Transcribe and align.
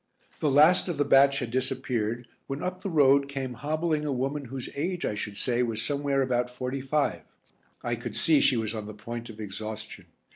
The 0.39 0.49
last 0.49 0.87
of 0.89 0.97
the 0.97 1.05
batch 1.05 1.37
had 1.37 1.51
disappeared 1.51 2.27
when 2.47 2.63
up 2.63 2.81
the 2.81 2.89
road 2.89 3.29
came 3.29 3.53
hobbling 3.53 4.03
a 4.03 4.11
woman 4.11 4.45
whose 4.45 4.67
age 4.75 5.05
I 5.05 5.13
should 5.13 5.37
say 5.37 5.61
was 5.61 5.79
somewhere 5.79 6.23
about 6.23 6.49
forty 6.49 6.81
five. 6.81 7.21
I 7.83 7.93
could 7.93 8.15
see 8.15 8.41
she 8.41 8.57
was 8.57 8.73
on 8.73 8.87
the 8.87 8.95
point 8.95 9.29
of 9.29 9.39
exhaustion. 9.39 10.07